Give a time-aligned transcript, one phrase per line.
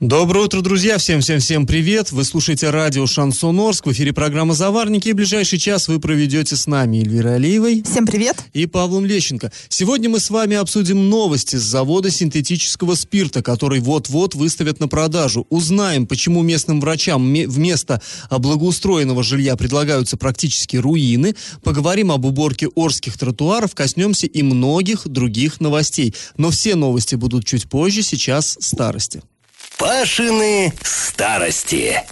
[0.00, 0.98] Доброе утро, друзья!
[0.98, 2.12] Всем-всем-всем привет!
[2.12, 3.86] Вы слушаете радио «Шансон Орск».
[3.86, 5.08] В эфире программа «Заварники».
[5.08, 7.82] И в ближайший час вы проведете с нами Эльвира Алиевой.
[7.82, 8.36] Всем привет!
[8.52, 9.50] И Павлом Лещенко.
[9.70, 15.46] Сегодня мы с вами обсудим новости с завода синтетического спирта, который вот-вот выставят на продажу.
[15.48, 21.36] Узнаем, почему местным врачам вместо благоустроенного жилья предлагаются практически руины.
[21.64, 26.14] Поговорим об уборке орских тротуаров, коснемся и многих других новостей.
[26.36, 29.22] Но все новости будут чуть позже, сейчас старости.
[29.78, 32.02] Пашины старости.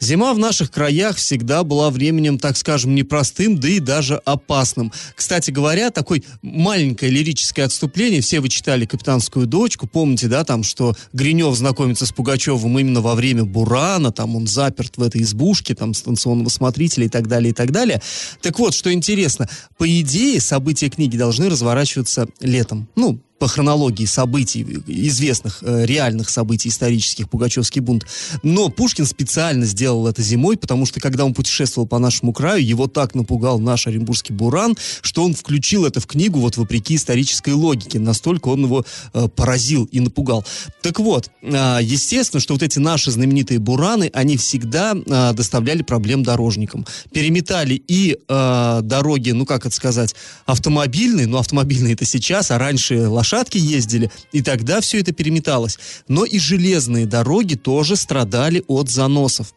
[0.00, 4.92] Зима в наших краях всегда была временем, так скажем, непростым, да и даже опасным.
[5.14, 8.20] Кстати говоря, такое маленькое лирическое отступление.
[8.20, 9.86] Все вы читали «Капитанскую дочку».
[9.86, 14.96] Помните, да, там, что Гринев знакомится с Пугачевым именно во время Бурана, там он заперт
[14.96, 18.02] в этой избушке, там, станционного смотрителя и так далее, и так далее.
[18.42, 22.88] Так вот, что интересно, по идее, события книги должны разворачиваться летом.
[22.96, 28.06] Ну, по хронологии событий, известных э, реальных событий исторических, Пугачевский бунт.
[28.42, 32.86] Но Пушкин специально сделал это зимой, потому что когда он путешествовал по нашему краю, его
[32.86, 37.98] так напугал наш Оренбургский буран, что он включил это в книгу вот вопреки исторической логике.
[37.98, 40.44] Настолько он его э, поразил и напугал.
[40.80, 46.22] Так вот, э, естественно, что вот эти наши знаменитые бураны, они всегда э, доставляли проблем
[46.22, 46.86] дорожникам.
[47.12, 50.14] Переметали и э, дороги, ну как это сказать,
[50.46, 55.78] автомобильные, ну автомобильные это сейчас, а раньше лошадки ездили, и тогда все это переметалось.
[56.08, 59.54] Но и железные дороги тоже страдали от заносов.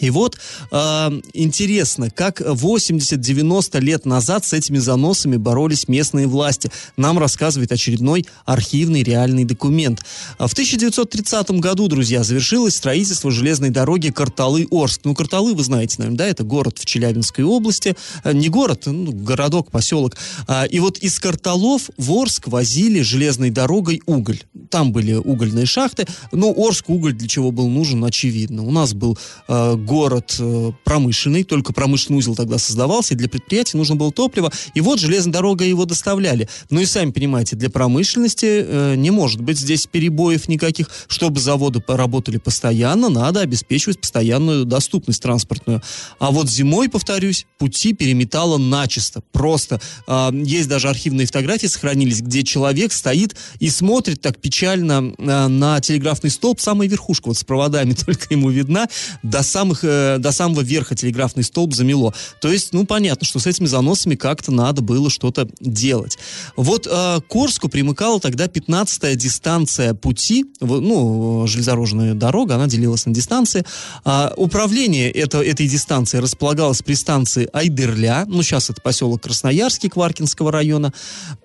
[0.00, 0.38] И вот
[0.70, 6.70] э, интересно, как 80-90 лет назад с этими заносами боролись местные власти.
[6.96, 10.04] Нам рассказывает очередной архивный реальный документ.
[10.38, 15.02] А в 1930 году, друзья, завершилось строительство железной дороги Карталы-Орск.
[15.04, 17.94] Ну, Карталы, вы знаете, наверное, да, это город в Челябинской области.
[18.24, 20.16] Э, не город, ну, городок, поселок.
[20.46, 24.40] А, и вот из Карталов в Орск возили железной дорогой уголь.
[24.70, 26.06] Там были угольные шахты.
[26.32, 28.64] Но Орск уголь для чего был нужен, очевидно.
[28.64, 29.18] У нас был
[29.48, 34.52] э, город э, промышленный, только промышленный узел тогда создавался, и для предприятий нужно было топливо,
[34.72, 36.48] и вот железная дорога его доставляли.
[36.70, 40.90] Ну и сами понимаете, для промышленности э, не может быть здесь перебоев никаких.
[41.08, 45.82] Чтобы заводы работали постоянно, надо обеспечивать постоянную доступность транспортную.
[46.20, 49.22] А вот зимой, повторюсь, пути переметало начисто.
[49.32, 55.48] Просто э, есть даже архивные фотографии сохранились, где человек стоит и смотрит так печально э,
[55.48, 58.88] на телеграфный столб, самая верхушка вот с проводами только ему видна,
[59.24, 62.14] до самых самых, э, до самого верха телеграфный столб замело.
[62.40, 66.18] То есть, ну, понятно, что с этими заносами как-то надо было что-то делать.
[66.56, 73.14] Вот э, к Орску примыкала тогда 15-я дистанция пути, ну, железнодорожная дорога, она делилась на
[73.14, 73.64] дистанции.
[74.04, 80.52] А, управление это, этой дистанции располагалось при станции Айдерля, ну, сейчас это поселок Красноярский Кваркинского
[80.52, 80.92] района,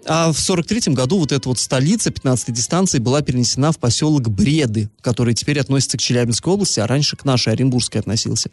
[0.06, 4.90] а в 43 году вот эта вот столица 15-й дистанции была перенесена в поселок Бреды,
[5.02, 8.50] который теперь относится к Челябинской области, а раньше к нашей Оренбургской относился относился.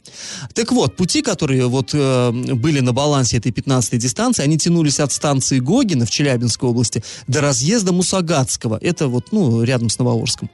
[0.54, 5.12] Так вот, пути, которые вот э, были на балансе этой 15-й дистанции, они тянулись от
[5.12, 8.78] станции Гогина в Челябинской области до разъезда Мусагатского.
[8.80, 10.50] Это вот, ну, рядом с Новоорском.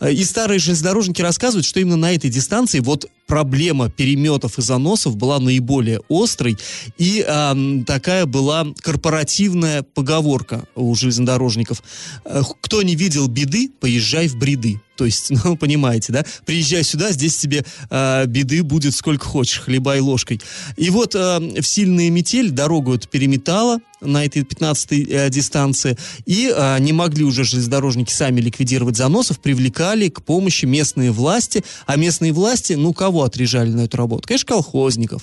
[0.00, 5.16] Э, и старые железнодорожники рассказывают, что именно на этой дистанции вот проблема переметов и заносов
[5.16, 6.56] была наиболее острой,
[6.98, 11.82] и э, такая была корпоративная поговорка у железнодорожников.
[12.24, 14.80] «Э, кто не видел беды, поезжай в бреды.
[14.98, 16.24] То есть, ну, понимаете, да?
[16.44, 20.40] Приезжай сюда, здесь тебе э, беды будет сколько хочешь, хлебай ложкой.
[20.76, 26.52] И вот э, в сильную метель дорогу эту переметала на этой 15-й э, дистанции, и
[26.54, 32.32] э, не могли уже железнодорожники сами ликвидировать заносов, привлекали к помощи местные власти, а местные
[32.32, 34.26] власти, ну, кого отрежали на эту работу?
[34.26, 35.22] Конечно, колхозников.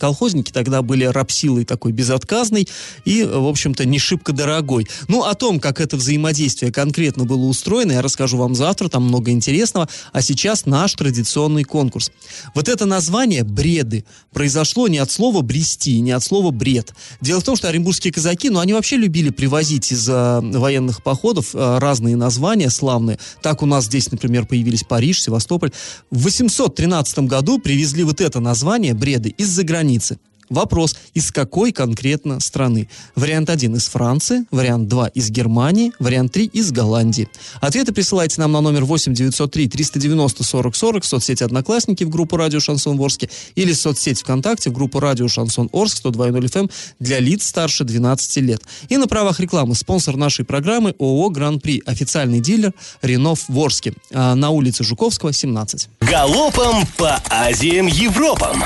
[0.00, 2.66] Колхозники тогда были рабсилой такой безотказной
[3.04, 4.88] и, в общем-то, не шибко дорогой.
[5.08, 9.30] Ну, о том, как это взаимодействие конкретно было устроено, я расскажу вам завтра, там много
[9.30, 9.90] интересного.
[10.12, 12.10] А сейчас наш традиционный конкурс.
[12.54, 16.94] Вот это название «бреды» произошло не от слова «брести», не от слова «бред».
[17.20, 21.78] Дело в том, что оренбургские казаки, ну, они вообще любили привозить из военных походов э,
[21.78, 23.18] разные названия славные.
[23.42, 25.72] Так у нас здесь, например, появились Париж, Севастополь.
[26.10, 30.18] В 813 году привезли вот это название «бреды» из-за границы границы.
[30.50, 32.88] Вопрос, из какой конкретно страны?
[33.14, 37.28] Вариант 1 из Франции, вариант 2 из Германии, вариант 3 из Голландии.
[37.60, 42.36] Ответы присылайте нам на номер 8 903 390 40 40 в соцсети Одноклассники в группу
[42.36, 47.20] Радио Шансон Ворске или в соцсети ВКонтакте в группу Радио Шансон Орск 102.0 FM для
[47.20, 48.60] лиц старше 12 лет.
[48.88, 54.50] И на правах рекламы спонсор нашей программы ООО Гран-при, официальный дилер Ренов Ворске а, на
[54.50, 55.88] улице Жуковского, 17.
[56.00, 58.64] Галопом по Азиям Европам!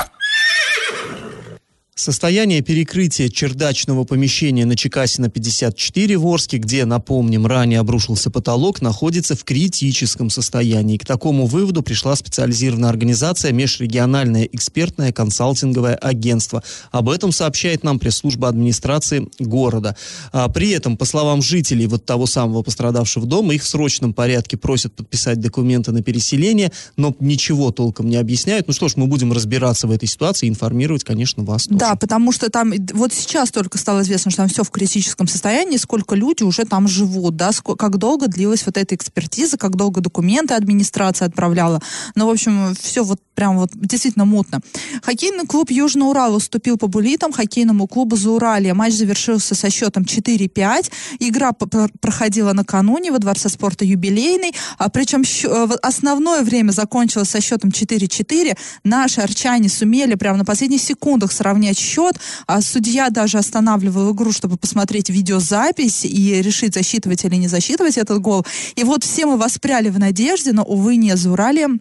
[1.97, 9.33] Состояние перекрытия чердачного помещения на Чекасина 54 в Орске, где, напомним, ранее обрушился потолок, находится
[9.33, 10.97] в критическом состоянии.
[10.97, 16.61] К такому выводу пришла специализированная организация Межрегиональное экспертное консалтинговое агентство.
[16.91, 19.95] Об этом сообщает нам пресс-служба администрации города.
[20.33, 24.57] А при этом, по словам жителей вот того самого пострадавшего дома, их в срочном порядке
[24.57, 28.67] просят подписать документы на переселение, но ничего толком не объясняют.
[28.67, 31.67] Ну что ж, мы будем разбираться в этой ситуации и информировать, конечно, вас.
[31.67, 31.84] Тоже.
[31.85, 35.77] Да, потому что там вот сейчас только стало известно, что там все в критическом состоянии,
[35.77, 40.01] сколько люди уже там живут, да, сколько, как долго длилась вот эта экспертиза, как долго
[40.01, 41.79] документы администрация отправляла.
[42.15, 44.61] Ну, в общем, все вот прям вот действительно мутно.
[45.03, 48.73] Хоккейный клуб Южный Урал уступил по булитам хоккейному клубу Зауралье.
[48.73, 50.91] Матч завершился со счетом 4-5.
[51.19, 57.69] Игра проходила накануне во Дворце спорта юбилейный, а, причем э, основное время закончилось со счетом
[57.69, 58.57] 4-4.
[58.83, 64.31] Наши арчане сумели прямо на последних секундах сравнять менять счет, а судья даже останавливал игру,
[64.31, 68.45] чтобы посмотреть видеозапись и решить, засчитывать или не засчитывать этот гол.
[68.75, 71.79] И вот все мы воспряли в надежде, но, увы, не за Уралием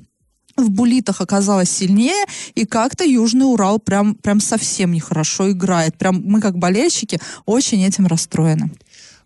[0.56, 2.25] в булитах оказалось сильнее,
[2.55, 5.99] и как-то Южный Урал прям, прям совсем нехорошо играет.
[5.99, 8.70] Прям мы, как болельщики, очень этим расстроены.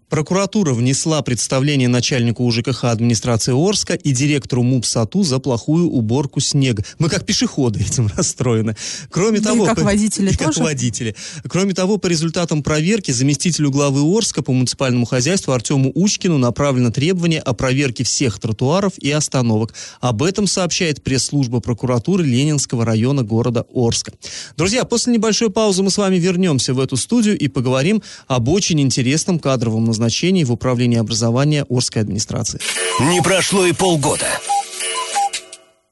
[0.09, 6.83] Прокуратура внесла представление начальнику УЖКХ администрации Орска и директору МУПСАТУ за плохую уборку снега.
[6.99, 8.75] Мы как пешеходы этим расстроены.
[9.11, 10.61] Кроме да того, и как по, водители и тоже.
[10.61, 11.15] как водители.
[11.47, 17.41] Кроме того, по результатам проверки заместителю главы Орска по муниципальному хозяйству Артему Учкину направлено требование
[17.41, 19.75] о проверке всех тротуаров и остановок.
[20.01, 24.13] Об этом сообщает пресс-служба прокуратуры Ленинского района города Орска.
[24.57, 28.81] Друзья, после небольшой паузы мы с вами вернемся в эту студию и поговорим об очень
[28.81, 32.61] интересном кадровом назначении назначений в управлении образования Орской администрации.
[33.01, 34.27] Не прошло и полгода.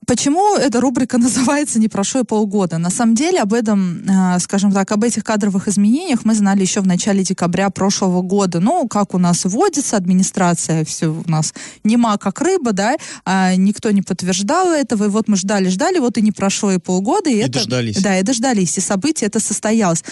[0.06, 2.79] Почему эта рубрика называется «Не прошло и полгода»?
[2.79, 6.81] На самом деле об этом, э, скажем так, об этих кадровых изменениях мы знали еще
[6.81, 8.61] в начале декабря прошлого года.
[8.61, 13.91] Ну, как у нас вводится администрация, все у нас нема как рыба, да, а никто
[13.91, 17.29] не подтверждал этого, и вот мы ждали-ждали, вот и не прошло и полгода.
[17.29, 18.00] И, и это, дождались.
[18.00, 20.05] Да, и дождались, и событие это состоялось.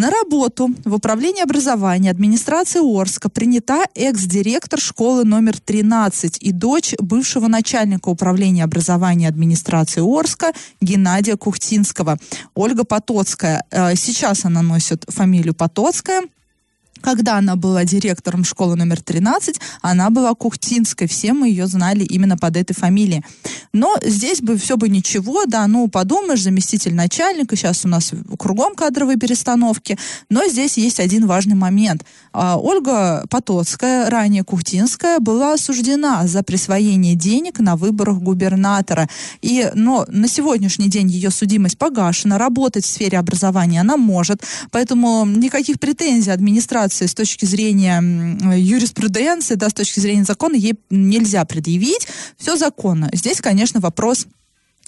[0.00, 7.48] На работу в Управление образования администрации Орска принята экс-директор школы номер 13 и дочь бывшего
[7.48, 12.18] начальника управления образования администрации Орска Геннадия Кухтинского.
[12.54, 13.64] Ольга Потоцкая.
[13.70, 16.22] Э, сейчас она носит фамилию Потоцкая.
[17.00, 21.08] Когда она была директором школы номер 13, она была Кухтинской.
[21.08, 23.24] Все мы ее знали именно под этой фамилией.
[23.72, 28.74] Но здесь бы все бы ничего, да, ну, подумаешь, заместитель начальника, сейчас у нас кругом
[28.74, 29.98] кадровые перестановки,
[30.28, 32.04] но здесь есть один важный момент.
[32.32, 39.08] А, Ольга Потоцкая, ранее Кухтинская, была осуждена за присвоение денег на выборах губернатора.
[39.40, 45.24] И, но на сегодняшний день ее судимость погашена, работать в сфере образования она может, поэтому
[45.24, 48.00] никаких претензий администрации ситуации с точки зрения
[48.56, 52.06] юриспруденции, да, с точки зрения закона ей нельзя предъявить.
[52.36, 53.10] Все законно.
[53.12, 54.26] Здесь, конечно, вопрос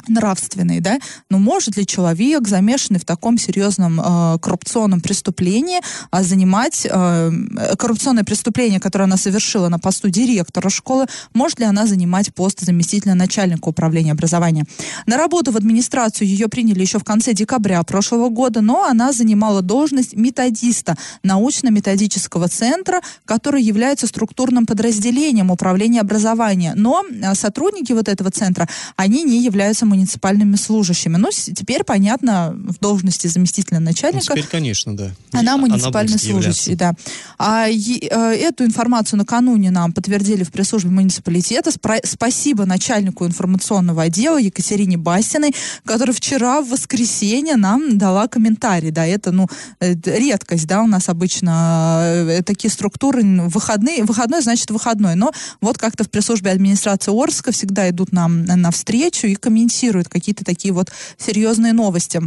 [0.08, 0.98] нравственный, да,
[1.30, 7.30] но может ли человек, замешанный в таком серьезном э, коррупционном преступлении, э, занимать э,
[7.78, 13.14] коррупционное преступление, которое она совершила на посту директора школы, может ли она занимать пост заместителя
[13.14, 14.64] начальника управления образования?
[15.06, 19.62] На работу в администрацию ее приняли еще в конце декабря прошлого года, но она занимала
[19.62, 26.74] должность методиста научно-методического центра, который является структурным подразделением управления образования.
[26.76, 31.16] Но э, сотрудники вот этого центра, они не являются муниципальными служащими.
[31.16, 34.26] Ну, теперь, понятно, в должности заместителя начальника.
[34.30, 35.10] Ну, теперь, конечно, да.
[35.32, 36.94] Она муниципальный она служащий, да.
[37.38, 41.70] А е, э, эту информацию накануне нам подтвердили в пресс-службе муниципалитета.
[41.70, 48.90] Спро- спасибо начальнику информационного отдела Екатерине Бастиной, которая вчера в воскресенье нам дала комментарий.
[48.90, 49.46] Да, это, ну,
[49.80, 55.16] редкость, да, у нас обычно э, такие структуры выходные, выходной значит выходной.
[55.16, 60.44] Но вот как-то в пресс-службе администрации Орска всегда идут нам навстречу и комментируют комментирует какие-то
[60.44, 62.20] такие вот серьезные новости.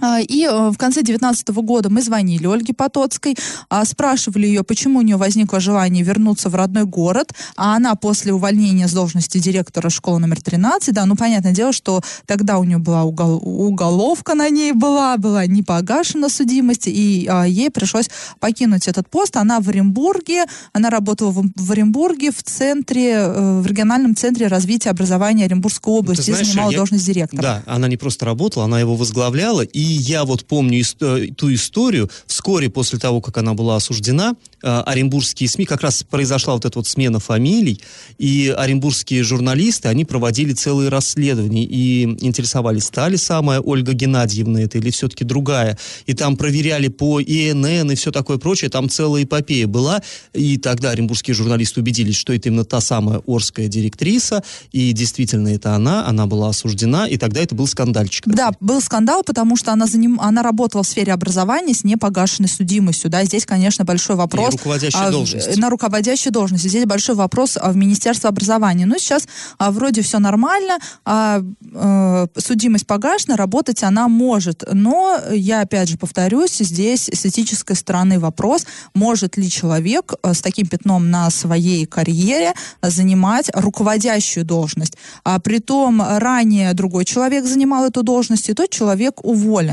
[0.00, 3.36] А, И э, в конце 2019 года мы звонили Ольге Потоцкой,
[3.68, 8.32] а, спрашивали ее, почему у нее возникло желание вернуться в родной город, а она после
[8.32, 12.78] увольнения с должности директора школы номер 13, да, ну, понятное дело, что тогда у нее
[12.78, 18.10] была угол- уголовка на ней была, была не погашена судимость, и а, ей пришлось
[18.40, 19.36] покинуть этот пост.
[19.36, 24.90] Она в Оренбурге, она работала в, в Оренбурге в центре, э, в региональном центре развития
[24.90, 27.42] образования Оренбургской области, Ну, знаешь, занимала я- должность директора.
[27.42, 29.62] Да, она не просто работала, она его возглавляла.
[29.62, 32.10] И я вот помню ис- э, ту историю.
[32.26, 36.78] Вскоре после того, как она была осуждена, э, оренбургские СМИ, как раз произошла вот эта
[36.78, 37.80] вот смена фамилий,
[38.18, 44.78] и оренбургские журналисты, они проводили целые расследования и интересовались, та ли самая Ольга Геннадьевна это
[44.78, 45.78] или все-таки другая.
[46.06, 48.70] И там проверяли по ИНН и все такое прочее.
[48.70, 50.02] Там целая эпопея была.
[50.32, 54.42] И тогда оренбургские журналисты убедились, что это именно та самая Орская директриса.
[54.72, 56.06] И действительно это она.
[56.06, 57.06] Она была осуждена.
[57.08, 58.26] И тогда это был скандальчик.
[58.26, 60.18] Да, был скандал, потому что она, заним...
[60.20, 63.10] она работала в сфере образования с непогашенной судимостью.
[63.10, 64.54] Да, здесь, конечно, большой вопрос.
[64.54, 65.56] И руководящая а, должность.
[65.58, 66.68] На руководящей должности.
[66.68, 68.86] Здесь большой вопрос а, в Министерство образования.
[68.86, 69.28] Ну, сейчас
[69.58, 71.42] а, вроде все нормально, а,
[71.74, 74.64] э, судимость погашена, работать она может.
[74.72, 80.40] Но я, опять же, повторюсь, здесь с этической стороны вопрос, может ли человек э, с
[80.40, 84.94] таким пятном на своей карьере занимать руководящую должность.
[85.24, 89.63] А притом ранее другой человек занимал эту должность, и тот человек уволен.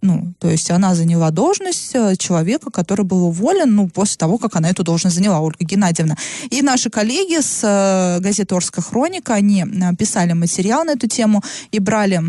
[0.00, 4.54] Ну, то есть она заняла должность э, человека, который был уволен, ну, после того, как
[4.54, 6.16] она эту должность заняла, Ольга Геннадьевна.
[6.50, 11.42] И наши коллеги с э, газеты «Орская хроника», они э, писали материал на эту тему
[11.72, 12.22] и брали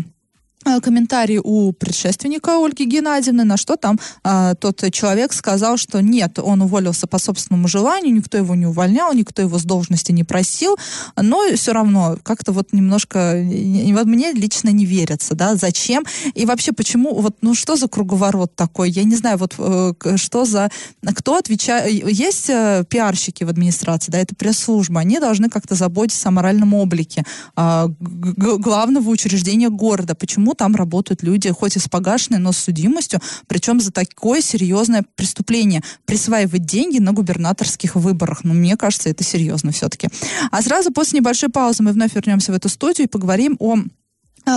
[0.82, 6.60] комментарий у предшественника Ольги Геннадьевны, на что там а, тот человек сказал, что нет, он
[6.60, 10.76] уволился по собственному желанию, никто его не увольнял, никто его с должности не просил,
[11.16, 16.72] но все равно как-то вот немножко, вот мне лично не верится, да, зачем, и вообще
[16.72, 20.70] почему, вот, ну что за круговорот такой, я не знаю, вот э, что за,
[21.14, 26.32] кто отвечает, есть э, пиарщики в администрации, да, это пресс-служба, они должны как-то заботиться о
[26.32, 27.24] моральном облике
[27.56, 33.20] а, главного учреждения города, почему там работают люди, хоть и с погашенной, но с судимостью,
[33.46, 39.72] причем за такое серьезное преступление, присваивать деньги на губернаторских выборах, ну, мне кажется, это серьезно
[39.72, 40.08] все-таки.
[40.50, 43.78] А сразу после небольшой паузы мы вновь вернемся в эту студию и поговорим о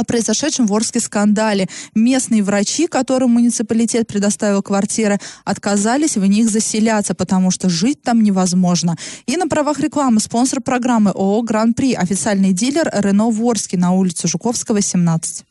[0.08, 1.68] произошедшем в Орске скандале.
[1.96, 8.96] Местные врачи, которым муниципалитет предоставил квартиры, отказались в них заселяться, потому что жить там невозможно.
[9.26, 14.28] И на правах рекламы спонсор программы ООО «Гран-при», официальный дилер «Рено» в Орске на улице
[14.28, 15.44] Жуковского, 17.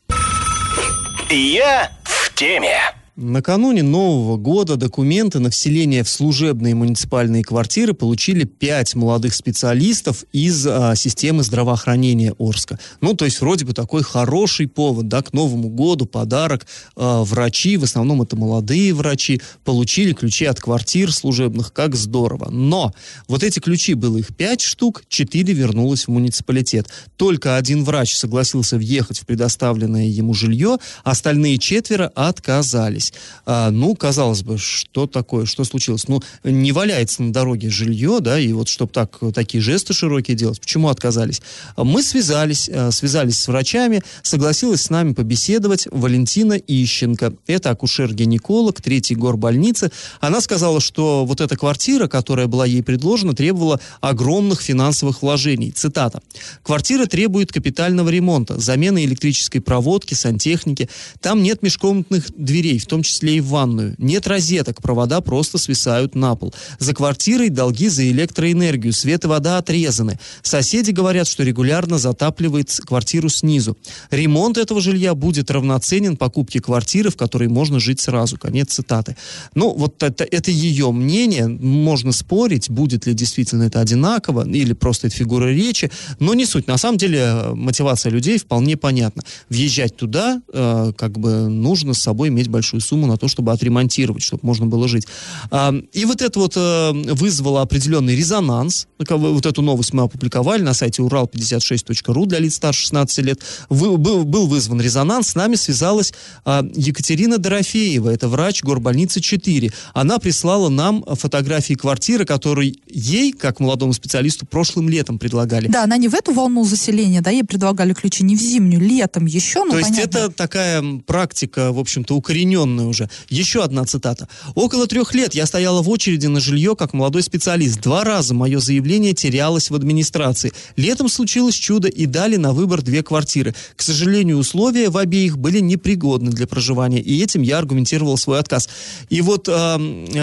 [1.29, 3.02] Я в теме.
[3.15, 10.65] Накануне Нового года документы на вселение в служебные муниципальные квартиры получили пять молодых специалистов из
[10.65, 12.79] а, системы здравоохранения Орска.
[13.01, 16.65] Ну, то есть вроде бы такой хороший повод, да, к Новому году, подарок.
[16.95, 22.49] А, врачи, в основном это молодые врачи, получили ключи от квартир служебных, как здорово.
[22.49, 22.93] Но
[23.27, 26.87] вот эти ключи, было их пять штук, четыре вернулось в муниципалитет.
[27.15, 33.02] Только один врач согласился въехать в предоставленное ему жилье, остальные четверо отказались.
[33.45, 36.07] А, ну, казалось бы, что такое, что случилось?
[36.07, 40.61] Ну, не валяется на дороге жилье, да, и вот чтобы так, такие жесты широкие делать,
[40.61, 41.41] почему отказались?
[41.75, 47.33] Мы связались, а, связались с врачами, согласилась с нами побеседовать Валентина Ищенко.
[47.47, 49.91] Это акушер-гинеколог третьей горбольницы.
[50.19, 55.71] Она сказала, что вот эта квартира, которая была ей предложена, требовала огромных финансовых вложений.
[55.71, 56.21] Цитата.
[56.61, 60.89] «Квартира требует капитального ремонта, замены электрической проводки, сантехники.
[61.21, 63.95] Там нет межкомнатных дверей, в том числе и в ванную.
[63.97, 66.53] Нет розеток, провода просто свисают на пол.
[66.77, 70.19] За квартирой долги за электроэнергию, свет и вода отрезаны.
[70.43, 73.75] Соседи говорят, что регулярно затапливает квартиру снизу.
[74.11, 78.37] Ремонт этого жилья будет равноценен покупке квартиры, в которой можно жить сразу.
[78.37, 79.17] Конец цитаты.
[79.55, 81.47] Ну, вот это, это ее мнение.
[81.47, 86.67] Можно спорить, будет ли действительно это одинаково, или просто это фигура речи, но не суть.
[86.67, 89.23] На самом деле э, мотивация людей вполне понятна.
[89.49, 94.23] Въезжать туда, э, как бы нужно с собой иметь большую сумму на то, чтобы отремонтировать,
[94.23, 95.07] чтобы можно было жить.
[95.51, 98.87] А, и вот это вот э, вызвало определенный резонанс.
[98.97, 103.41] Вот эту новость мы опубликовали на сайте урал56.ру для лиц старше 16 лет.
[103.69, 105.29] Был, вызван резонанс.
[105.29, 106.13] С нами связалась
[106.45, 109.71] а, Екатерина Дорофеева, это врач горбольницы 4.
[109.93, 115.67] Она прислала нам фотографии квартиры, которые ей, как молодому специалисту, прошлым летом предлагали.
[115.67, 119.25] Да, она не в эту волну заселения, да, ей предлагали ключи не в зимнюю, летом
[119.25, 120.17] еще, ну, То есть понятно.
[120.17, 123.09] это такая практика, в общем-то, укорененная определенное уже.
[123.29, 124.27] Еще одна цитата.
[124.55, 127.81] «Около трех лет я стояла в очереди на жилье как молодой специалист.
[127.81, 130.51] Два раза мое заявление терялось в администрации.
[130.75, 133.53] Летом случилось чудо и дали на выбор две квартиры.
[133.75, 138.69] К сожалению, условия в обеих были непригодны для проживания, и этим я аргументировал свой отказ».
[139.09, 139.51] И вот э,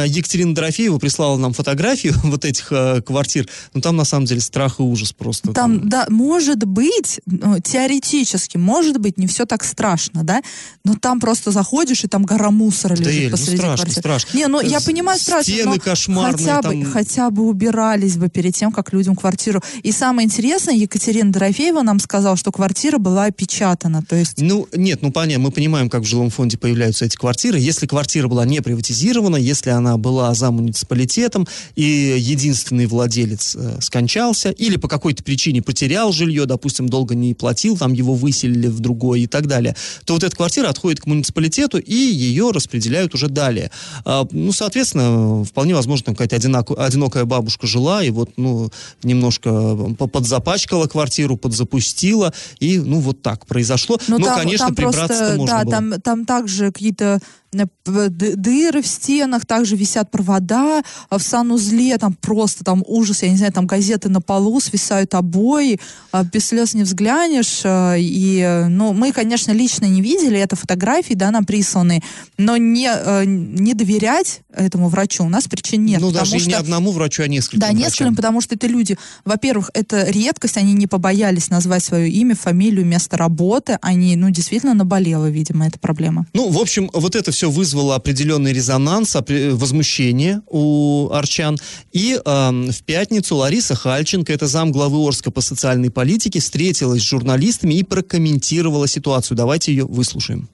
[0.07, 3.49] Екатерина Дорофеева прислала нам фотографию вот этих э, квартир.
[3.75, 5.52] Ну, там на самом деле страх и ужас просто.
[5.52, 10.42] Там, да, может быть, ну, теоретически, может быть, не все так страшно, да,
[10.85, 14.00] но там просто заходишь, и там гора мусора Да, лежит Эль, ну посреди страшно, квартиры.
[14.00, 14.37] страшно.
[14.38, 18.30] Не, ну я понимаю, страшно, стены но кошмарные, хотя бы, там- хотя бы убирались бы
[18.30, 19.61] перед тем, как людям квартиру.
[19.82, 25.02] И самое интересное, Екатерина Дорофеева нам сказала, что квартира была опечатана, то есть Ну, нет,
[25.02, 27.59] ну понятно, мы понимаем, как в жилом фонде появляются эти квартиры.
[27.59, 34.50] Если квартира была не приватизирована, если она была за муниципалитетом, и единственный владелец э, скончался,
[34.50, 39.20] или по какой-то причине потерял жилье, допустим, долго не платил, там его выселили в другое
[39.20, 41.94] и так далее, то вот эта квартира отходит к муниципалитету, и
[42.30, 43.70] ее распределяют уже далее.
[44.04, 48.70] А, ну, соответственно, вполне возможно, там какая-то одинако- одинокая бабушка жила, и вот, ну,
[49.02, 53.99] немножко по- подзапачкала квартиру, подзапустила, и, ну, вот так произошло.
[54.08, 55.70] Ну, Ну, там, конечно, там прибраться просто, можно да, было.
[55.72, 57.20] там, там также какие-то
[57.52, 63.37] дыры в стенах, также висят провода, а в санузле там просто там ужас, я не
[63.37, 65.80] знаю, там газеты на полу, свисают обои,
[66.12, 71.14] а без слез не взглянешь, а, и, ну, мы, конечно, лично не видели, это фотографии,
[71.14, 72.02] да, нам присланы,
[72.38, 72.90] но не,
[73.26, 76.59] не доверять этому врачу у нас причин нет, ну, даже и не что...
[76.59, 77.85] одному врачу, а нескольким Да, врачам.
[77.85, 82.85] нескольким, потому что это люди, во-первых, это редкость, они не побоялись назвать свое имя, фамилию,
[82.85, 86.26] место работы, они, ну, действительно наболела, видимо, эта проблема.
[86.33, 91.56] Ну, в общем, вот это все вызвало определенный резонанс, возмущение у арчан.
[91.92, 97.06] И эм, в пятницу Лариса Хальченко, это зам главы Орска по социальной политике, встретилась с
[97.06, 99.37] журналистами и прокомментировала ситуацию.
[99.37, 100.49] Давайте ее выслушаем.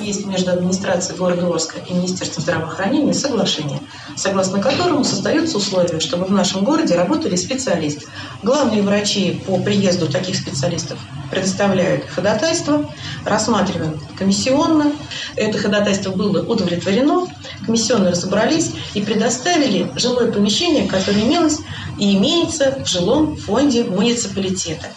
[0.00, 3.80] Есть между администрацией города Орска и Министерством здравоохранения соглашение,
[4.16, 8.06] согласно которому создаются условия, чтобы в нашем городе работали специалисты.
[8.42, 10.98] Главные врачи по приезду таких специалистов
[11.30, 12.90] предоставляют ходатайство,
[13.24, 14.92] рассматриваем комиссионно.
[15.36, 17.26] Это ходатайство было удовлетворено,
[17.64, 21.60] комиссионно разобрались и предоставили жилое помещение, которое имелось
[21.98, 24.88] и имеется в жилом фонде муниципалитета.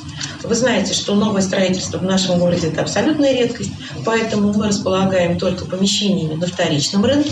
[0.44, 3.72] Вы знаете, что новое строительство в нашем городе– это абсолютная редкость,
[4.06, 7.32] поэтому мы располагаем только помещениями на вторичном рынке.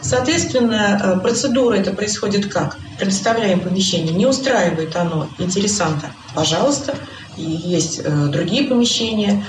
[0.00, 2.76] Соответственно, э, процедура это происходит как?
[2.98, 6.94] Предоставляем помещение, не устраивает оно интересанта, пожалуйста,
[7.36, 9.44] и есть э, другие помещения.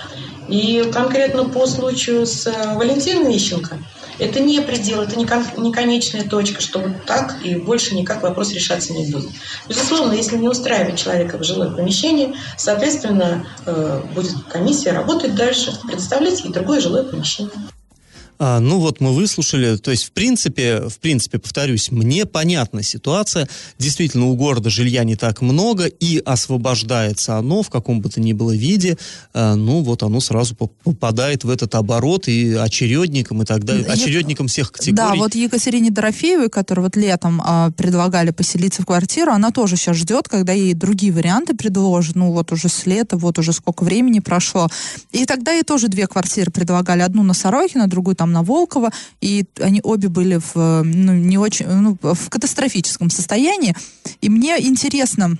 [0.47, 3.79] И конкретно по случаю с э, Валентиной Мищенко,
[4.19, 8.23] это не предел, это не, кон- не конечная точка, что вот так и больше никак
[8.23, 9.29] вопрос решаться не будет.
[9.67, 16.43] Безусловно, если не устраивает человека в жилое помещение, соответственно, э, будет комиссия работать дальше, предоставлять
[16.43, 17.51] ей другое жилое помещение.
[18.39, 23.47] А, ну вот мы выслушали, то есть в принципе, в принципе, повторюсь, мне понятна ситуация.
[23.79, 28.33] Действительно, у города жилья не так много, и освобождается оно в каком бы то ни
[28.33, 28.97] было виде,
[29.33, 33.85] а, ну вот оно сразу поп- попадает в этот оборот и очередником и так далее,
[33.85, 34.95] очередником всех категорий.
[34.95, 39.97] Да, вот Екатерине Дорофеевой, которую вот летом а, предлагали поселиться в квартиру, она тоже сейчас
[39.97, 42.15] ждет, когда ей другие варианты предложат.
[42.15, 44.67] Ну вот уже с лета, вот уже сколько времени прошло.
[45.11, 47.01] И тогда ей тоже две квартиры предлагали.
[47.01, 48.91] Одну на Сорокина, другую там на Волкова.
[49.21, 53.75] И они обе были в, э, ну, не очень, ну, в катастрофическом состоянии.
[54.21, 55.37] И мне интересно,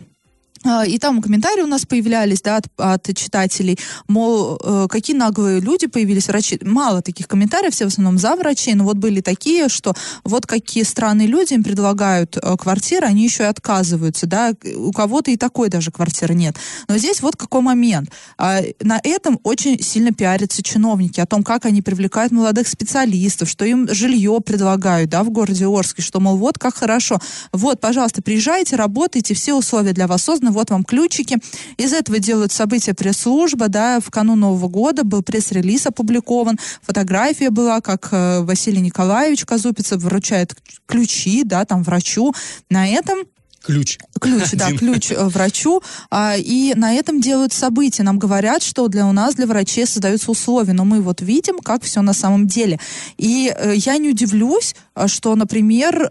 [0.87, 5.87] И там комментарии у нас появлялись, да, от, от читателей, мол, э, какие наглые люди
[5.87, 6.59] появились, врачи.
[6.61, 10.83] Мало таких комментариев, все в основном за врачей, но вот были такие, что вот какие
[10.83, 15.69] странные люди им предлагают э, квартиры, они еще и отказываются, да, у кого-то и такой
[15.69, 16.55] даже квартиры нет.
[16.87, 18.09] Но здесь вот какой момент.
[18.37, 23.65] А, На этом очень сильно пиарятся чиновники, о том, как они привлекают молодых специалистов, что
[23.65, 27.19] им жилье предлагают, да, в городе Орске, что, мол, вот как хорошо,
[27.51, 31.37] вот, пожалуйста, приезжайте, работайте, все условия для вас созданы, вот вам ключики.
[31.77, 37.81] Из этого делают события пресс-служба, да, в канун Нового года был пресс-релиз опубликован, фотография была,
[37.81, 40.55] как э, Василий Николаевич Казупица вручает
[40.87, 42.33] ключи, да, там врачу.
[42.69, 43.19] На этом
[43.65, 43.97] Ключ.
[44.21, 44.77] Ключ, да, Один.
[44.79, 45.81] ключ э, врачу.
[46.11, 48.03] А, и на этом делают события.
[48.03, 50.73] Нам говорят, что для у нас, для врачей создаются условия.
[50.73, 52.79] Но мы вот видим, как все на самом деле.
[53.17, 56.07] И э, я не удивлюсь, э, что, например,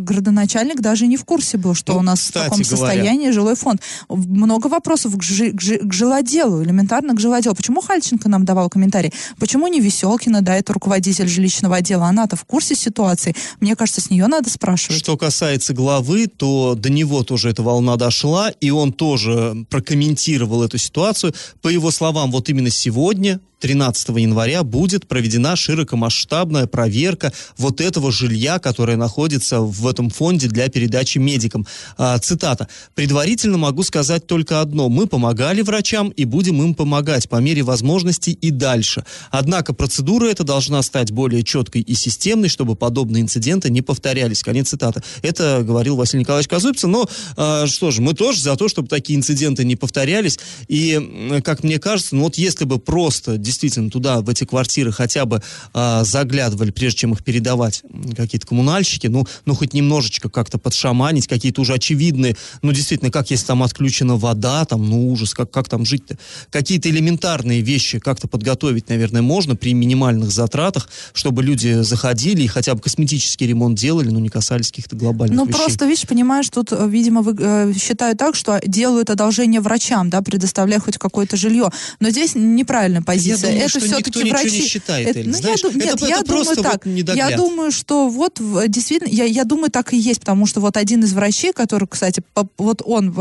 [0.00, 2.64] градоначальник даже не в курсе был, что Ну, у нас в таком говоря.
[2.64, 3.80] состоянии жилой фонд.
[4.08, 7.54] Много вопросов к, жи- к жи- к жилоделу, элементарно к жилоделу.
[7.54, 9.12] Почему Хальченко нам давал комментарий?
[9.38, 12.06] Почему не Веселкина, да, это руководитель жилищного отдела?
[12.06, 13.34] Она-то в курсе ситуации.
[13.60, 14.98] Мне кажется, с нее надо спрашивать.
[14.98, 20.78] Что касается главы, то до него тоже эта волна дошла, и он тоже прокомментировал эту
[20.78, 21.34] ситуацию.
[21.62, 28.58] По его словам, вот именно сегодня 13 января будет проведена широкомасштабная проверка вот этого жилья,
[28.58, 31.66] которое находится в этом фонде для передачи медикам.
[31.96, 32.68] А, цитата.
[32.94, 34.88] «Предварительно могу сказать только одно.
[34.88, 39.04] Мы помогали врачам и будем им помогать по мере возможностей и дальше.
[39.30, 44.42] Однако процедура эта должна стать более четкой и системной, чтобы подобные инциденты не повторялись».
[44.42, 45.02] Конец цитаты.
[45.22, 46.90] Это говорил Василий Николаевич Казупцев.
[46.90, 50.38] Но а, что же, мы тоже за то, чтобы такие инциденты не повторялись.
[50.68, 55.24] И, как мне кажется, ну вот если бы просто действительно туда, в эти квартиры хотя
[55.24, 55.42] бы
[55.72, 57.82] э, заглядывали, прежде чем их передавать
[58.16, 63.46] какие-то коммунальщики, ну, ну хоть немножечко как-то подшаманить, какие-то уже очевидные, ну действительно, как если
[63.46, 66.18] там отключена вода, там, ну ужас, как, как там жить-то.
[66.50, 72.74] Какие-то элементарные вещи как-то подготовить, наверное, можно при минимальных затратах, чтобы люди заходили и хотя
[72.74, 75.58] бы косметический ремонт делали, но не касались каких-то глобальных ну, вещей.
[75.58, 80.10] Ну просто, видишь, понимаешь, тут, э, видимо, вы, э, считают так, что делают одолжение врачам,
[80.10, 81.70] да, предоставляя хоть какое-то жилье.
[82.00, 84.60] Но здесь неправильная позиция я думаю, это все-таки врачи.
[84.60, 86.86] не считает, это, Эль, ну, знаешь, я, нет, это, я это думаю так.
[86.86, 90.76] Вот я думаю, что вот действительно, я, я думаю, так и есть, потому что вот
[90.76, 93.14] один из врачей, который, кстати, по, вот он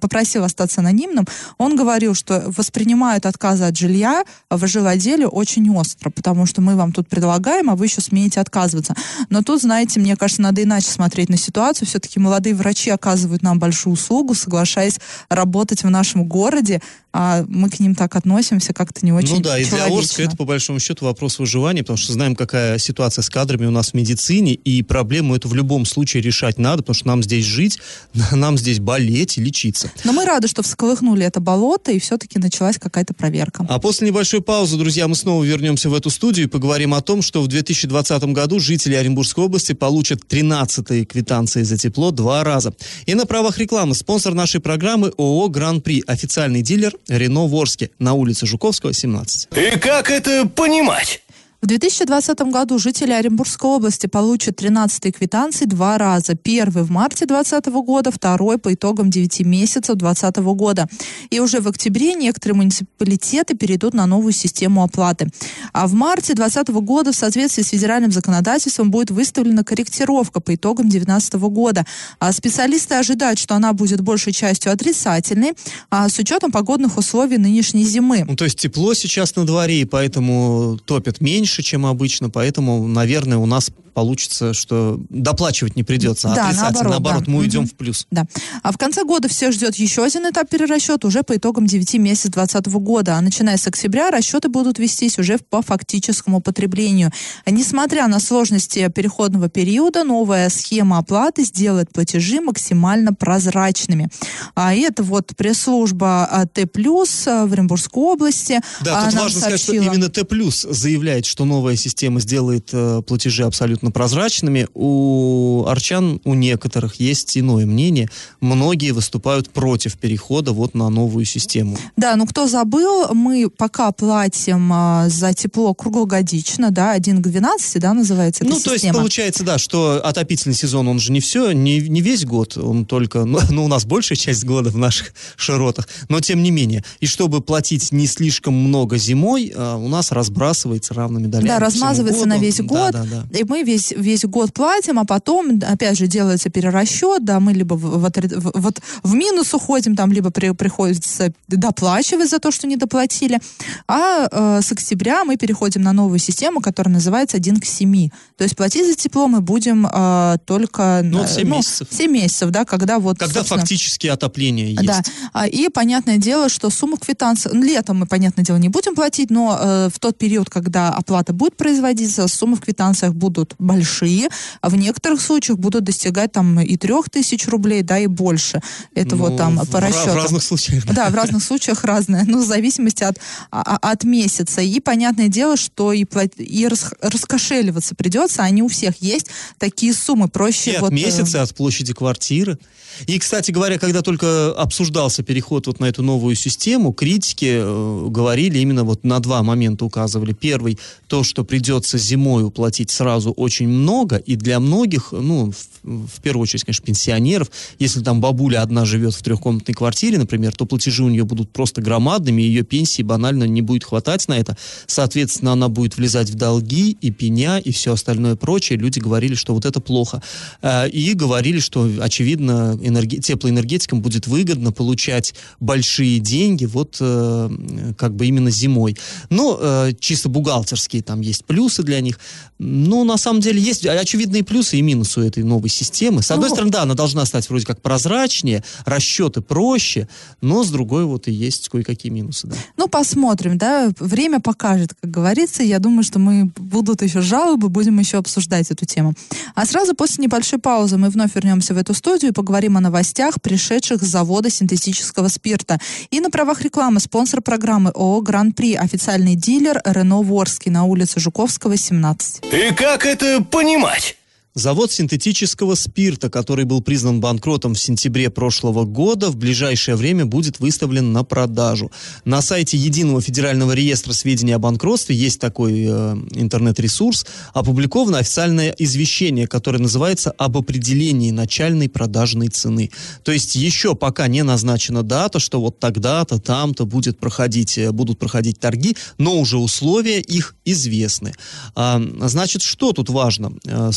[0.00, 1.26] попросил остаться анонимным,
[1.58, 6.92] он говорил, что воспринимают отказы от жилья в жилотделе очень остро, потому что мы вам
[6.92, 8.94] тут предлагаем, а вы еще смеете отказываться.
[9.30, 11.88] Но тут, знаете, мне кажется, надо иначе смотреть на ситуацию.
[11.88, 16.80] Все-таки молодые врачи оказывают нам большую услугу, соглашаясь работать в нашем городе,
[17.12, 20.36] а мы к ним так относимся как-то не очень Ну да, и для Орска это
[20.36, 23.94] по большому счету вопрос выживания, потому что знаем, какая ситуация с кадрами у нас в
[23.94, 27.78] медицине, и проблему эту в любом случае решать надо, потому что нам здесь жить,
[28.32, 29.90] нам здесь болеть и лечиться.
[30.04, 33.66] Но мы рады, что всколыхнули это болото, и все-таки началась какая-то проверка.
[33.68, 37.22] А после небольшой паузы, друзья, мы снова вернемся в эту студию и поговорим о том,
[37.22, 42.74] что в 2020 году жители Оренбургской области получат 13-е квитанции за тепло два раза.
[43.06, 48.46] И на правах рекламы спонсор нашей программы ООО «Гран-при», официальный дилер Рено Ворске на улице
[48.46, 49.35] Жуковского, 17.
[49.54, 51.22] И как это понимать?
[51.62, 56.34] В 2020 году жители Оренбургской области получат 13 квитанции два раза.
[56.34, 60.86] Первый в марте 2020 года, второй по итогам 9 месяцев 2020 года.
[61.30, 65.28] И уже в октябре некоторые муниципалитеты перейдут на новую систему оплаты.
[65.72, 70.88] А в марте 2020 года в соответствии с федеральным законодательством будет выставлена корректировка по итогам
[70.90, 71.86] 2019 года.
[72.18, 75.54] А специалисты ожидают, что она будет большей частью отрицательной,
[75.88, 78.24] а с учетом погодных условий нынешней зимы.
[78.28, 82.88] Ну, то есть тепло сейчас на дворе, и поэтому топят меньше, меньше, чем обычно, поэтому,
[82.88, 86.90] наверное, у нас получится, что доплачивать не придется, а да, отрицательно.
[86.90, 87.32] Наоборот, наоборот да.
[87.32, 87.68] мы уйдем угу.
[87.68, 88.06] в плюс.
[88.10, 88.26] Да.
[88.62, 92.32] А в конце года всех ждет еще один этап перерасчета уже по итогам 9 месяцев
[92.32, 93.16] 2020 года.
[93.16, 97.10] А начиная с октября расчеты будут вестись уже по фактическому потреблению.
[97.46, 104.10] Несмотря на сложности переходного периода, новая схема оплаты сделает платежи максимально прозрачными.
[104.54, 108.60] А это вот пресс-служба а, Т+, а, в Оренбургской области.
[108.82, 109.40] Да, тут важно сообщила...
[109.40, 110.26] сказать, что именно Т+,
[110.70, 114.68] заявляет, что новая система сделает э, платежи абсолютно абсолютно прозрачными.
[114.74, 118.08] У арчан, у некоторых есть иное мнение.
[118.40, 121.76] Многие выступают против перехода вот на новую систему.
[121.96, 127.80] Да, ну кто забыл, мы пока платим а, за тепло круглогодично, да, 1 к 12,
[127.80, 128.78] да, называется эта Ну, система.
[128.78, 132.56] то есть получается, да, что отопительный сезон, он же не все, не, не весь год,
[132.56, 136.50] он только, ну, ну, у нас большая часть года в наших широтах, но тем не
[136.50, 136.84] менее.
[137.00, 141.48] И чтобы платить не слишком много зимой, а, у нас разбрасывается равными долями.
[141.48, 143.38] Да, размазывается на весь год, да, да, да.
[143.38, 147.74] и мы весь, весь год платим, а потом, опять же, делается перерасчет, да, мы либо
[147.74, 152.66] в, в, в, вот в минус уходим, там, либо при, приходится доплачивать за то, что
[152.66, 153.40] не доплатили.
[153.88, 158.08] А э, с октября мы переходим на новую систему, которая называется 1 к 7.
[158.36, 161.00] То есть платить за тепло мы будем э, только...
[161.04, 161.88] Ну, 7 ну, месяцев.
[161.90, 163.18] 7 месяцев, да, когда вот...
[163.18, 164.84] Когда фактически отопление есть.
[164.84, 167.50] Да, и понятное дело, что сумма квитанции...
[167.52, 171.56] Летом мы, понятное дело, не будем платить, но э, в тот период, когда оплата будет
[171.56, 174.28] производиться, суммы в квитанциях будут большие,
[174.60, 178.60] а в некоторых случаях будут достигать там и трех тысяч рублей, да, и больше.
[178.94, 180.10] Это ну, вот там по расчету.
[180.10, 180.86] В разных случаях.
[180.86, 183.18] Да, в разных случаях разное, ну, в зависимости от,
[183.50, 184.60] а, а, от месяца.
[184.62, 186.04] И понятное дело, что и,
[186.38, 189.26] и раскошеливаться придется, они у всех есть
[189.58, 190.72] такие суммы, проще.
[190.72, 192.58] И вот, от э, месяца, от площади квартиры.
[193.06, 198.58] И, кстати говоря, когда только обсуждался переход вот на эту новую систему, критики э, говорили
[198.58, 200.32] именно вот на два момента указывали.
[200.32, 200.78] Первый,
[201.08, 206.42] то, что придется зимой уплатить сразу очень много, и для многих, ну, в, в первую
[206.42, 211.08] очередь, конечно, пенсионеров, если там бабуля одна живет в трехкомнатной квартире, например, то платежи у
[211.08, 214.56] нее будут просто громадными, ее пенсии банально не будет хватать на это.
[214.86, 218.78] Соответственно, она будет влезать в долги и пеня, и все остальное прочее.
[218.78, 220.22] Люди говорили, что вот это плохо.
[220.62, 228.14] Э, и говорили, что, очевидно, энерги- теплоэнергетикам будет выгодно получать большие деньги вот э, как
[228.14, 228.96] бы именно зимой.
[229.30, 232.18] Но э, чисто бухгалтерские там есть плюсы для них.
[232.58, 236.22] Но на самом деле есть очевидные плюсы и минусы у этой новой системы.
[236.22, 240.08] С одной Ну, стороны, да, она должна стать вроде как прозрачнее, расчеты проще,
[240.40, 242.56] но с другой вот и есть кое-какие минусы, да.
[242.76, 245.62] Ну, посмотрим, да, время покажет, как говорится.
[245.62, 249.12] Я думаю, что мы будут еще жалобы, будем еще обсуждать эту тему.
[249.54, 253.40] А сразу после небольшой паузы мы вновь вернемся в эту студию и поговорим о новостях,
[253.40, 255.78] пришедших с завода синтетического спирта.
[256.10, 261.76] И на правах рекламы спонсор программы ООО «Гран-при», официальный дилер «Рено Ворский» на улице Жуковского,
[261.76, 262.44] 17.
[262.52, 264.16] И как это понимать?
[264.56, 270.60] Завод синтетического спирта, который был признан банкротом в сентябре прошлого года, в ближайшее время будет
[270.60, 271.92] выставлен на продажу.
[272.24, 279.46] На сайте Единого федерального реестра сведений о банкротстве есть такой э, интернет-ресурс, опубликовано официальное извещение,
[279.46, 282.90] которое называется «Об определении начальной продажной цены».
[283.24, 288.18] То есть еще пока не назначена дата, что вот тогда-то, там-то будет проходить, э, будут
[288.18, 291.34] проходить торги, но уже условия их известны.
[291.74, 293.52] А, значит, что тут важно?
[293.66, 293.90] Э,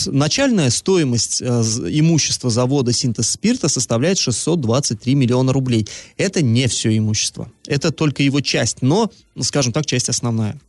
[0.49, 5.87] Начальная стоимость э, имущества завода «Синтез спирта» составляет 623 миллиона рублей.
[6.17, 7.51] Это не все имущество.
[7.67, 10.59] Это только его часть, но, ну, скажем так, часть основная.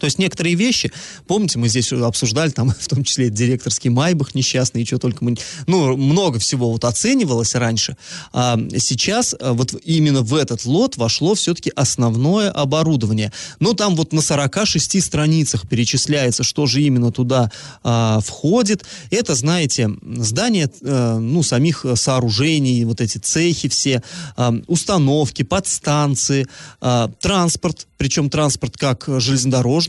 [0.00, 0.90] То есть некоторые вещи,
[1.26, 5.36] помните, мы здесь обсуждали, там, в том числе директорский Майбах несчастный, и что только мы...
[5.66, 7.96] Ну, много всего вот оценивалось раньше.
[8.32, 13.32] А сейчас а, вот именно в этот лот вошло все-таки основное оборудование.
[13.60, 17.50] Ну, там вот на 46 страницах перечисляется, что же именно туда
[17.82, 18.84] а, входит.
[19.10, 24.02] Это, знаете, здание, э, ну, самих э, сооружений, вот эти цехи все,
[24.36, 26.46] а, установки, подстанции,
[26.80, 29.20] а, транспорт, причем транспорт как э,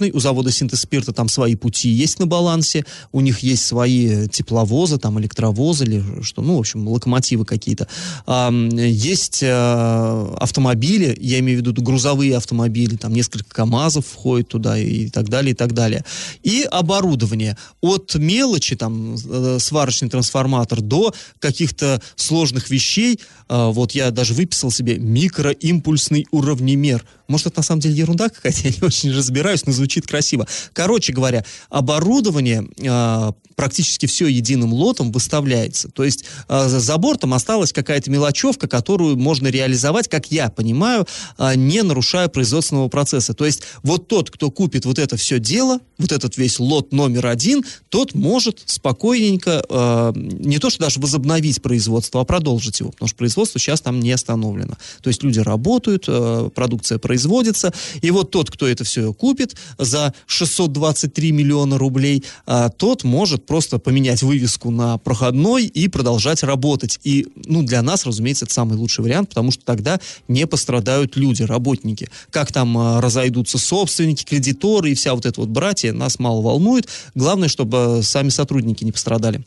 [0.01, 4.27] железнодорожный, у завода синтез спирта там свои пути есть на балансе, у них есть свои
[4.27, 7.87] тепловозы, там электровозы или что, ну, в общем, локомотивы какие-то.
[8.25, 14.77] А, есть э, автомобили, я имею в виду грузовые автомобили, там несколько КАМАЗов входит туда
[14.77, 16.03] и так далее, и так далее.
[16.43, 17.57] И оборудование.
[17.81, 24.71] От мелочи, там, э, сварочный трансформатор, до каких-то сложных вещей, э, вот я даже выписал
[24.71, 27.05] себе микроимпульсный уравнемер.
[27.31, 30.47] Может, это на самом деле ерунда какая-то, я не очень разбираюсь, но звучит красиво.
[30.73, 35.87] Короче говоря, оборудование э, практически все единым лотом выставляется.
[35.89, 41.05] То есть э, за за бортом осталась какая-то мелочевка, которую можно реализовать, как я понимаю,
[41.37, 43.35] э, не нарушая производственного процесса.
[43.35, 47.27] То есть вот тот, кто купит вот это все дело, вот этот весь лот номер
[47.27, 53.09] один, тот может спокойненько э, не то что даже возобновить производство, а продолжить его, потому
[53.09, 54.73] что производство сейчас там не остановлено.
[55.03, 57.71] То есть люди работают, э, продукция производится,
[58.01, 63.79] и вот тот, кто это все купит за 623 миллиона рублей, а, тот может просто
[63.79, 67.01] поменять вывеску на проходной и продолжать работать.
[67.03, 71.43] И, ну, для нас, разумеется, это самый лучший вариант, потому что тогда не пострадают люди,
[71.43, 72.07] работники.
[72.29, 76.87] Как там а, разойдутся собственники, кредиторы и вся вот эта вот братья, нас мало волнует.
[77.13, 79.43] Главное, чтобы а, сами сотрудники не пострадали.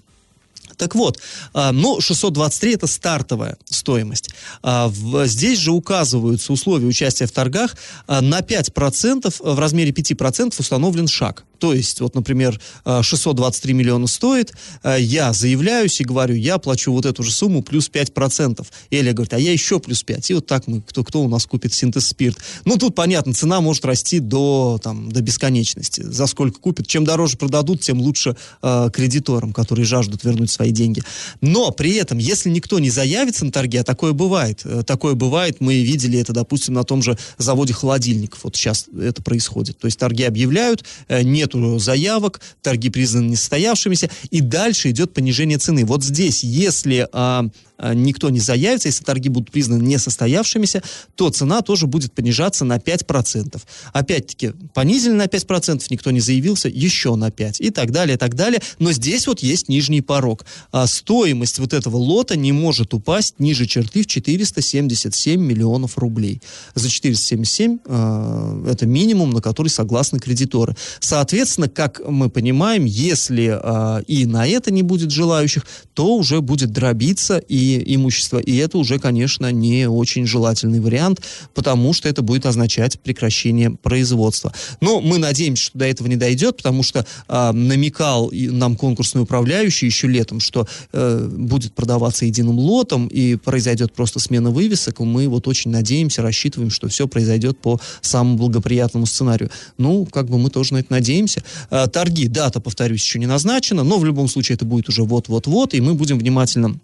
[0.76, 1.18] Так вот,
[1.52, 4.30] а, ну, 623 это стартовая стоимость.
[4.62, 4.92] А,
[5.24, 7.76] Здесь же указываются условия участия в торгах.
[8.06, 11.44] А, На 5%, в размере 5% установлен шаг.
[11.58, 14.52] То есть, вот, например, а, 623 миллиона стоит,
[14.98, 18.66] я заявляюсь и говорю, я плачу вот эту же сумму плюс 5%.
[18.90, 20.30] Элия говорит, а я еще плюс 5.
[20.30, 22.38] И вот так мы, кто, кто у нас купит синтез спирт.
[22.64, 26.02] Ну, тут понятно, цена может расти до, там, до бесконечности.
[26.02, 26.86] За сколько купят.
[26.86, 31.02] Чем дороже продадут, тем лучше э, кредиторам, которые жаждут вернуть свои деньги.
[31.40, 35.60] Но при этом, если никто не заявится на торги, а такое бывает, э, такое бывает,
[35.60, 38.44] мы видели это, допустим, на том же заводе холодильников.
[38.44, 39.78] Вот сейчас это происходит.
[39.78, 45.84] То есть торги объявляют, э, нету заявок, торги признаны несостоявшимися, и дальше идет понижение цены.
[45.84, 47.46] Вот здесь, если а,
[47.78, 50.82] никто не заявится, если торги будут признаны несостоявшимися,
[51.14, 53.60] то цена тоже будет понижаться на 5%.
[53.92, 58.34] Опять-таки, понизили на 5%, никто не заявился, еще на 5%, и так далее, и так
[58.34, 58.60] далее.
[58.78, 60.44] Но здесь вот есть нижний порог.
[60.72, 66.40] А стоимость вот этого лота не может упасть ниже черты в 477 миллионов рублей.
[66.74, 70.76] За 477 э, это минимум, на который согласны кредиторы.
[71.00, 76.72] Соответственно, как мы понимаем, если э, и на это не будет желающих, то уже будет
[76.72, 78.38] дробиться и имущество.
[78.38, 81.22] И это уже, конечно, не очень желательный вариант,
[81.54, 84.52] потому что это будет означать прекращение производства.
[84.80, 89.22] Но мы надеемся, что до этого не дойдет, потому что э, намекал и нам конкурсный
[89.22, 95.00] управляющий еще летом, что э, будет продаваться единым лотом и произойдет просто смена вывесок.
[95.00, 99.50] И мы вот очень надеемся, рассчитываем, что все произойдет по самому благоприятному сценарию.
[99.78, 101.42] Ну, как бы мы тоже на это надеемся.
[101.70, 105.74] Э, торги, дата, повторюсь, еще не назначена, но в любом случае это будет уже вот-вот-вот,
[105.74, 106.78] и мы будем внимательно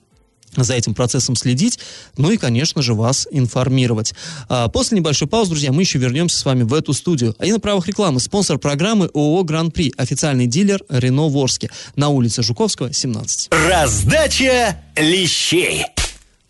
[0.56, 1.78] за этим процессом следить,
[2.16, 4.14] ну и, конечно же, вас информировать.
[4.48, 7.34] А после небольшой паузы, друзья, мы еще вернемся с вами в эту студию.
[7.38, 12.42] А и на правах рекламы спонсор программы ООО «Гран-при», официальный дилер «Рено Ворске» на улице
[12.42, 13.50] Жуковского, 17.
[13.68, 15.86] Раздача лещей.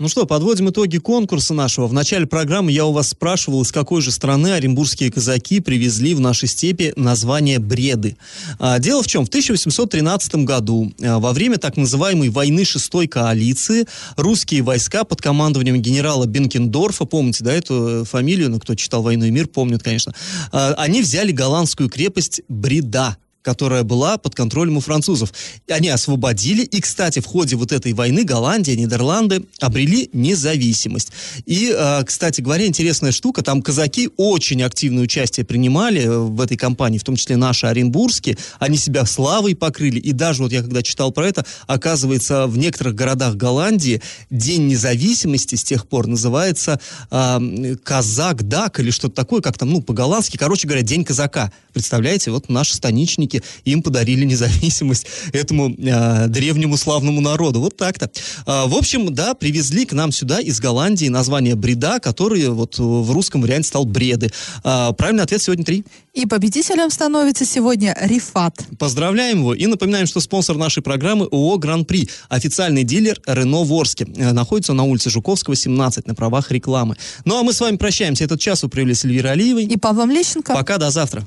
[0.01, 1.87] Ну что, подводим итоги конкурса нашего.
[1.87, 6.21] В начале программы я у вас спрашивал, из какой же страны оренбургские казаки привезли в
[6.21, 8.17] нашей степи название Бреды.
[8.59, 13.85] А, дело в чем, в 1813 году, а, во время так называемой войны шестой коалиции,
[14.17, 19.31] русские войска под командованием генерала Бенкендорфа, помните, да, эту фамилию, ну, кто читал «Войну и
[19.31, 20.15] мир», помнит, конечно,
[20.51, 25.33] а, они взяли голландскую крепость Бреда которая была под контролем у французов.
[25.68, 31.12] Они освободили, и, кстати, в ходе вот этой войны Голландия, Нидерланды обрели независимость.
[31.46, 36.57] И, э, кстати говоря, интересная штука, там казаки очень активное участие принимали э, в этой
[36.57, 40.83] кампании, в том числе наши оренбургские, они себя славой покрыли, и даже вот я когда
[40.83, 47.76] читал про это, оказывается, в некоторых городах Голландии День независимости с тех пор называется э,
[47.83, 51.53] Казак-Дак или что-то такое, как там, ну, по-голландски, короче говоря, День казака.
[51.72, 57.61] Представляете, вот наши станичники союзники им подарили независимость этому э, древнему славному народу.
[57.61, 58.11] Вот так-то.
[58.47, 63.12] Э, в общем, да, привезли к нам сюда из Голландии название бреда, который вот в
[63.12, 64.31] русском варианте стал бреды.
[64.64, 65.85] Э, правильный ответ сегодня три.
[66.12, 68.64] И победителем становится сегодня Рифат.
[68.79, 74.07] Поздравляем его и напоминаем, что спонсор нашей программы ООО «Гран-при», официальный дилер Рено Ворске.
[74.07, 76.97] Находится на улице Жуковского, 17, на правах рекламы.
[77.25, 78.25] Ну а мы с вами прощаемся.
[78.25, 79.64] Этот час вы провели с Эльвирой Алиевой.
[79.64, 80.53] И Павлом Лещенко.
[80.53, 81.27] Пока, до завтра.